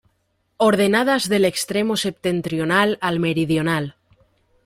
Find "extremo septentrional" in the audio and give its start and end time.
1.45-2.97